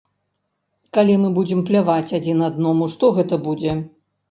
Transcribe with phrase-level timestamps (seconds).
[0.97, 3.79] Калі мы будзем пляваць адзін аднаму, што гэта будзе.